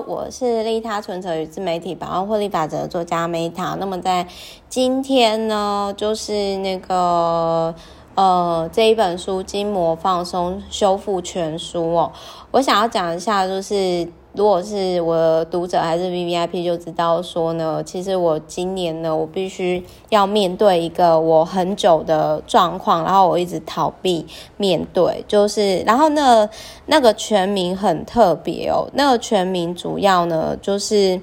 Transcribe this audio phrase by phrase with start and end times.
[0.00, 3.76] 我是利他存折与自媒体百万获利法则作家 Meta。
[3.76, 4.26] 那么在
[4.68, 7.74] 今天呢，就是那个
[8.14, 12.12] 呃这一本书《筋膜放松修复全书》哦，
[12.50, 14.08] 我想要讲一下，就是。
[14.36, 24.26] 如果是我读者还是 VVIP 就知道说呢，其实我今年呢，我必须要面对一个我很久的状况，然后我一直逃避
[24.58, 26.48] 面对，就是然后那
[26.84, 31.20] 那个全名很特别哦，那个全名主要呢就是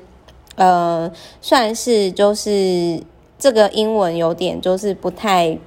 [0.55, 2.99] 呃算是就是
[3.37, 5.57] 这个英文有点就是不太。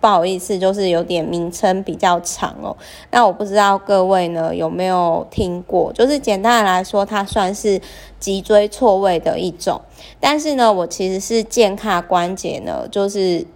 [0.00, 2.74] 不好意思，就是有点名称比较长哦。
[3.10, 5.92] 那我不知道各位呢有没有听过？
[5.92, 7.78] 就是简单来说，它算是
[8.18, 9.80] 脊椎错位的一种。
[10.18, 13.46] 但是呢，我其实是健卡关节呢，就是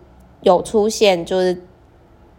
[0.43, 1.63] 有出现就是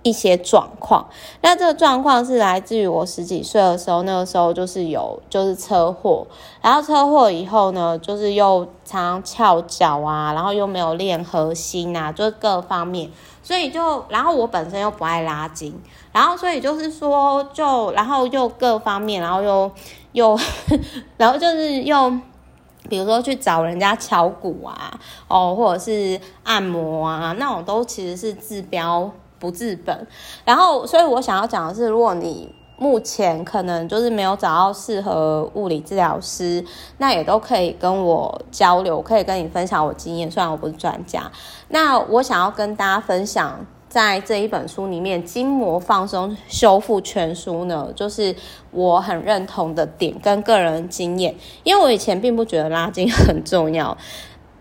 [0.04, 1.08] 一些状况。
[1.42, 6.28] 那这个状况是来自于我十几岁的时候，那个时候就是有就是车祸，
[6.62, 13.10] 然后车祸以后呢，就是又常常翘脚啊，然后又没有练核心啊，就是各方面。
[13.46, 15.80] 所以就，然后我本身又不爱拉筋，
[16.12, 19.72] 然后所以就是说，就然后又各方面，然后又
[20.14, 20.36] 又，
[21.16, 22.10] 然后就是又，
[22.90, 30.08] 比如说去找人家敲鼓啊，哦，或者是按摩啊，那种都其实是治标不治本。
[30.44, 32.52] 然后，所以我想要讲的是，如果你。
[32.78, 36.64] 目前可能就是没有找到适合物理治疗师，
[36.98, 40.30] 那也都可以跟我交流，可以跟你分享我经验。
[40.30, 41.32] 虽然我不是专家，
[41.70, 48.36] 那我想要跟大家分享，在这一本书里面《筋膜放松修复全书》呢，就是
[48.72, 51.34] 我很认同的点跟个人经验。
[51.64, 53.98] 因为我以前并不觉得拉筋很重要，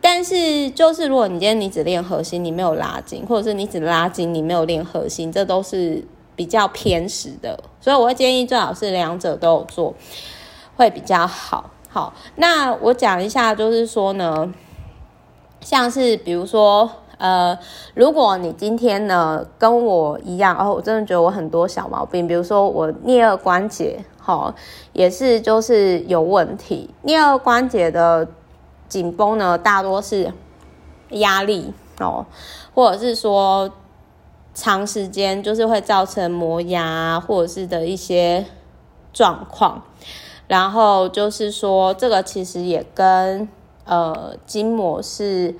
[0.00, 6.06] 但是就是如果你今天你只练核心，你没有拉筋，或者是你只拉筋，你没有练核心，这都是。
[6.36, 9.94] 比较偏食的，所以我会建议最好是两者都有做，
[10.76, 11.70] 会比较好。
[11.88, 14.52] 好，那我讲一下，就是说呢，
[15.60, 17.56] 像是比如说，呃，
[17.94, 24.52] 如果你今天呢跟我一样，哦，我真的觉得我很多小毛病，比如说我颞二关节，好，
[24.92, 26.90] 也是就是有问题。
[27.04, 28.26] 颞二关节的
[28.88, 30.32] 紧绷呢，大多是
[31.10, 32.26] 压力哦，
[32.74, 33.70] 或者是说。
[34.54, 38.46] 长时间就是会造成磨牙或者是的一些
[39.12, 39.82] 状况，
[40.46, 43.48] 然后就是说这个其实也跟
[43.84, 45.56] 呃筋膜是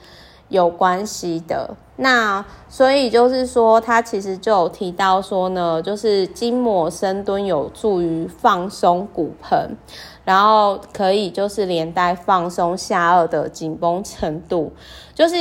[0.48, 1.74] 有关系的。
[1.96, 9.76] 那所以就是说，他其实就有提到说呢，就是筋膜深蹲有助于放松骨盆，
[10.24, 14.72] 然后可以就是连带放松下颚的紧绷程度。
[15.14, 15.34] 就是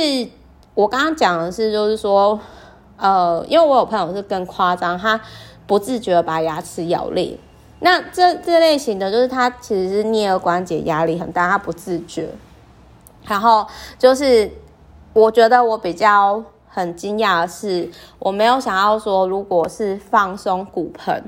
[0.74, 2.40] 我刚刚讲的是，就是说。
[2.96, 5.20] 呃，因为我有朋友是更夸张，他
[5.66, 7.36] 不自觉把牙齿咬裂。
[7.80, 12.28] 那这这类型的就是他其实是颞顎关节压力很大，他不自觉。
[13.26, 13.66] 然后
[13.98, 14.50] 就是
[15.12, 21.24] 我觉得我比较很惊讶的是，我没有想要说，如果是放松骨盆，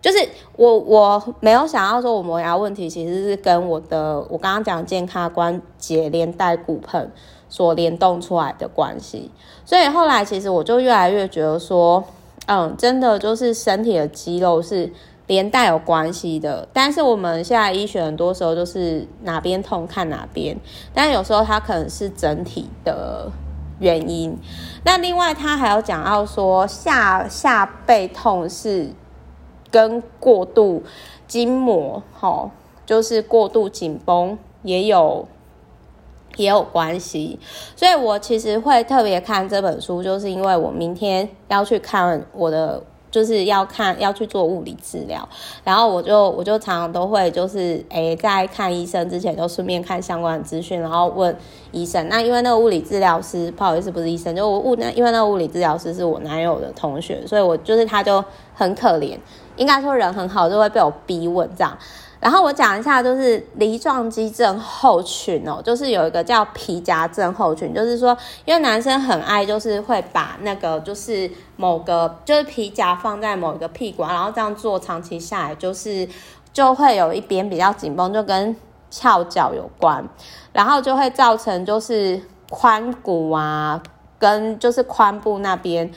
[0.00, 7.10] 就是我我没有想要说我磨牙问题其实是跟我的我刚刚讲健康关节连带骨盆。
[7.48, 9.30] 所联动出来的关系，
[9.64, 12.04] 所以后来其实我就越来越觉得说，
[12.46, 14.92] 嗯，真的就是身体的肌肉是
[15.26, 16.68] 连带有关系的。
[16.72, 20.56] 但是我们现在医学很多时候就是哪边痛看哪边，
[20.92, 23.30] 但有时候它可能是整体的
[23.78, 24.36] 原因。
[24.84, 28.90] 那另外他还有讲到说下下背痛是
[29.70, 30.82] 跟过度
[31.26, 32.50] 筋膜，齁，
[32.84, 35.26] 就是过度紧绷也有。
[36.38, 37.38] 也有关系，
[37.76, 45.28] 所以我其实会特别看这本书，就是因为我明天要去看我的，就是要看要去做物理治疗，
[45.64, 51.36] 然后我就我就常常都会就是诶，在看医生之前都顺便看相关的资讯，然后问
[51.72, 52.08] 医生。
[52.08, 58.24] 那因为那个物理治疗师不好意思不是医生，就我物那因为那个物理治疗师是我男友的同学，所以我就是他就
[58.54, 59.18] 很可怜，
[59.56, 61.76] 应该说人很好，就会被我逼问这样。
[62.20, 76.08] 然后我讲一下，就是梨状肌症候群哦，就是有一个叫皮夹症候群，就是说，因为男生很爱，就是会把那个就是某个就是皮夹放在某一个屁股，然后这样做长期下来，就是
[76.52, 78.56] 就会有一边比较紧绷，就跟
[78.90, 80.04] 翘脚有关，
[80.52, 83.80] 然后就会造成就是髋骨啊，
[84.18, 85.88] 跟就是髋部那边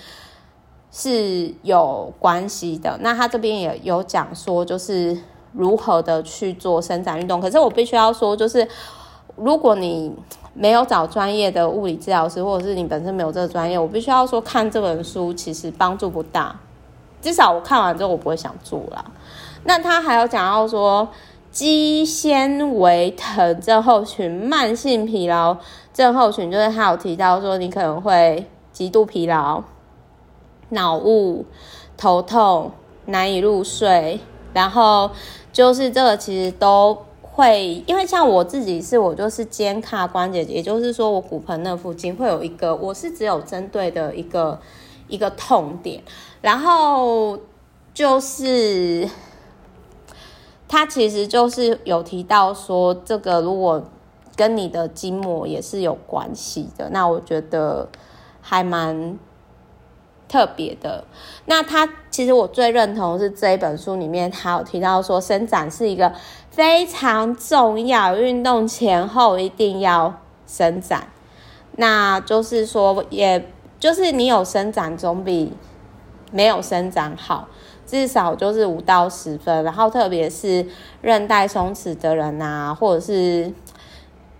[0.91, 3.00] 是有关系的。
[3.01, 5.17] 那他这边也有讲说，就是。
[5.53, 7.42] 如何的去做伸展运动？
[7.42, 8.68] 可是我必须要说，就是
[9.36, 10.13] 如果你
[10.53, 16.56] 没有找专业的物理治疗师，或者是你本身没有这个专业，我必须要说，看这本书其实帮助不大。
[17.21, 19.06] 至少我看完之后，我不会想做啦。
[19.63, 21.07] 那他还有讲到说，
[21.51, 25.56] 肌纤维疼症候群、慢性疲劳
[25.94, 29.62] 症候群，就是他有提到说你可能会极度疲劳、
[30.69, 31.45] 脑雾、
[31.95, 32.71] 头痛、
[33.06, 34.19] 难以入睡，
[34.53, 35.12] 然后
[35.51, 44.59] 就是这个其实都会，因为像我自己是我就是肩胯关节，也就是说我骨盆那附近会有一个，我是只有针对的一个
[45.07, 46.03] 一个痛点，
[46.42, 47.38] 然后
[47.94, 49.09] 就是。
[50.74, 53.83] 他其实就是有提到说，这个如果
[54.38, 57.89] 跟你的筋膜也是有关系的，那我觉得
[58.39, 59.19] 还蛮
[60.31, 61.03] 特别的。
[61.45, 66.13] 那他其实我最认同是这一本书里面，他有提到说，伸展是一个
[66.49, 70.13] 非常重要，运动前后一定要
[70.47, 71.07] 伸展。
[71.75, 73.45] 那就是说，也
[73.77, 75.51] 就是你有伸展总比
[76.31, 77.49] 没有伸展好。
[77.83, 80.65] 至少就是五到十分，然后特别是
[81.01, 83.51] 韧带松弛的人啊，或者是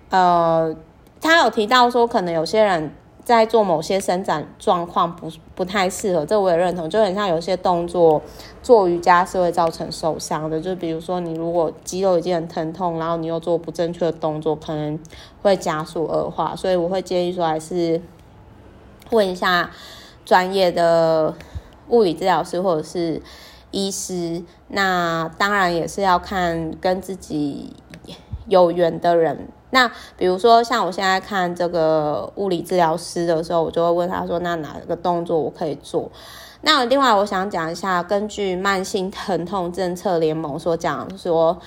[0.10, 0.74] 呃，
[1.20, 2.94] 他有提到说，可能有些人
[3.24, 8.22] 在做某些伸展状况不不太适合，这我也认同，就很像有些动作
[8.62, 15.00] 做瑜伽是会造成受伤的，就比如说你如果肌肉已经很疼痛，然后你又做不正确的动作，可能
[15.42, 18.02] 会加速恶化，所以我会建议说，还是
[19.10, 19.72] 问一下
[20.26, 21.34] 专业的。
[21.90, 23.22] 物理治疗师或者是
[23.72, 27.74] 医师，那当然也是要看跟自己
[28.48, 29.50] 有缘的人。
[29.72, 36.10] 那比如说像我现在看这个物理治疗师的时候，我就会问他说：“那哪个动作我可以做？”
[36.64, 41.58] 那另外我想讲一下，根据慢性疼痛政策联盟所讲说，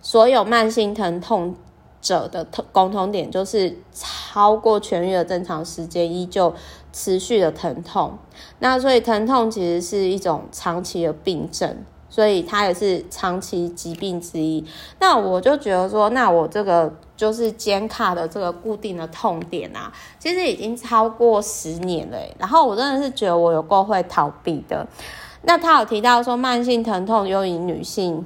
[0.00, 1.56] 所有慢性疼痛
[2.00, 6.54] 者的共同点就是超过痊愈的正常时间依旧
[6.92, 8.16] 持续的疼痛，
[8.60, 11.78] 那所以疼痛其实是一种长期的病症，
[12.08, 14.64] 所以它也是长期疾病之一。
[15.00, 22.18] 那我就觉得说，那我这个就是肩卡的这个固定的痛点啊，其实已经超过十年了。
[22.38, 24.86] 然后我真的是觉得我有够会逃避的。
[25.42, 28.24] 那他有提到说，慢性疼痛又以女性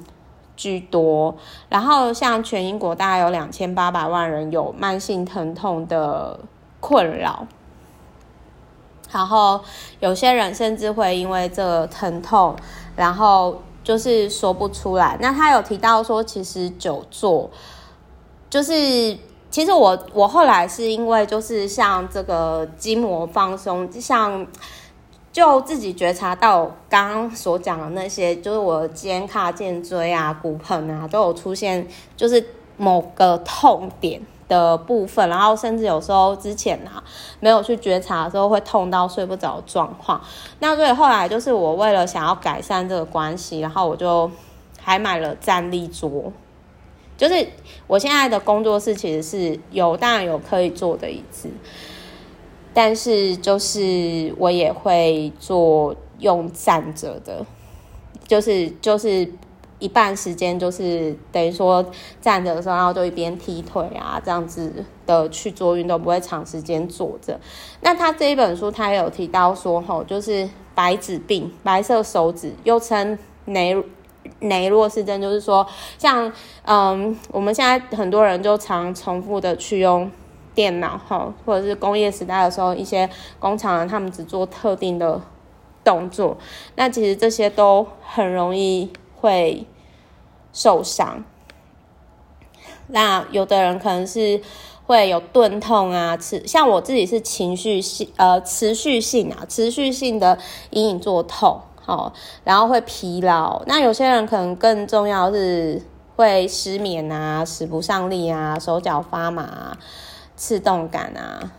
[0.55, 1.35] 居多，
[1.67, 6.39] 然后像全英国大概有两千八百万人有慢性疼痛的
[6.79, 7.45] 困扰。
[9.11, 9.59] 然后
[9.99, 12.55] 有些人甚至会因为这个疼痛，
[12.95, 15.17] 然后就是说不出来。
[15.19, 17.49] 那他有提到说，其实久坐，
[18.49, 19.17] 就是
[19.49, 24.45] 其实我我后来是因为就是像这个筋膜放松，像
[25.31, 31.87] 就自己觉察到刚刚所讲的那些，就是我肩胯、肩椎啊、骨盆啊都有出现，
[32.17, 32.43] 就是
[32.77, 34.21] 某个痛点。
[34.49, 37.03] 的部分，然后甚至有时候之前啊
[37.39, 40.19] 没有去觉察的时候会痛到睡不着状况。
[40.57, 44.31] 那所以后来就是我为了想要改善这个关系，然后我就
[44.81, 46.33] 还买了站立桌。
[47.19, 47.47] 就是
[47.85, 51.49] 我现在的工作室其实是有，当然有可以坐的椅子，
[52.73, 57.45] 但是就是我也会做用站着的，
[58.25, 59.31] 就是就是。
[59.81, 61.89] 一半时间就是等于说
[62.19, 67.39] 站着的时候，然后就一边踢腿啊，这样子的去做运动，不会长时间坐着。
[67.79, 73.17] 那他这一本书他也有提到说，吼，就是白纸病、白色手指，又称
[74.39, 75.65] 雷雷诺氏症，就是说
[75.97, 76.31] 像
[76.63, 80.11] 嗯，我们现在很多人就常重复的去用
[80.53, 83.09] 电脑，哈，或者是工业时代的时候，一些
[83.39, 85.21] 工厂人他们只做特定的
[85.83, 86.37] 动作，
[86.75, 88.91] 那其实这些都很容易。
[89.21, 89.65] 会
[90.53, 91.25] 受伤，
[92.87, 94.39] 那有的人可能是
[94.85, 101.59] 会有钝痛啊，持像我自己是情绪性呃持续性啊，持续性的隐隐作痛，
[101.89, 103.61] 哦，然后会疲劳。
[103.65, 105.81] 那有些人可能更重要是
[106.15, 109.77] 会失眠啊，使不上力啊，手脚发麻啊，
[110.35, 111.51] 刺痛感啊，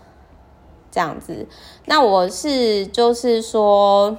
[0.91, 1.47] 这样子。
[1.87, 4.17] 那我是就是说。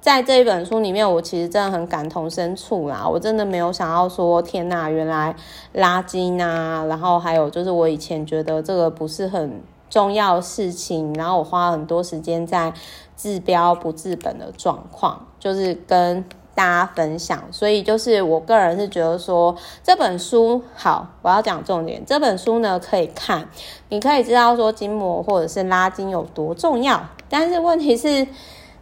[0.00, 3.06] 在这一本书里面，我其实真的很感同身受啦。
[3.06, 5.34] 我真的没有想到说，天哪，原来
[5.72, 12.72] 拉筋啊，然后还有就是我以前觉得这个不是很重要的事情，然后我花很多时间在
[13.18, 17.42] 治标不治本的状况，就是跟大家分享。
[17.50, 22.02] 所以就是我个人是觉得说，这本书好，我要讲重点。
[22.06, 23.46] 这本书呢，可以看，
[23.90, 28.26] 你可以知道说筋膜或者是拉筋有多重要，但是问题是。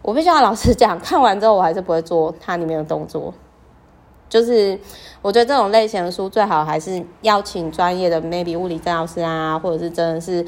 [0.02, 3.35] 我必须要老实讲，看完之后我还是不会做它里面的动作。
[4.28, 4.78] 就是
[5.21, 10.47] 我觉得这种类型的书最好还是要请专业的，maybe 物理治疗师啊，或者是真的是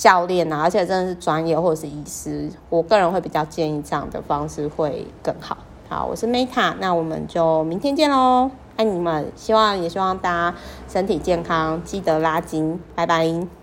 [0.00, 2.50] 教练啊，而且真的是专业或者是医师。
[2.70, 5.58] 我个人会比较建议这样的方式会更好。
[5.90, 8.50] 好，我是 Meta，那我们就明天见喽。
[8.76, 10.56] 爱你们，希望也希望大家
[10.88, 13.59] 身体健康，记得拉筋，拜拜。